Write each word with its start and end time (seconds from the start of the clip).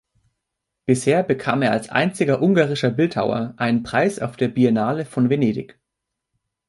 Bisher 0.87 1.21
bekam 1.21 1.61
er 1.61 1.73
als 1.73 1.89
einziger 1.89 2.41
ungarischer 2.41 2.89
Bildhauer 2.89 3.53
einen 3.57 3.83
Preis 3.83 4.17
auf 4.19 4.35
der 4.35 4.47
Biennale 4.47 5.05
von 5.05 5.29
Venedig. 5.29 5.77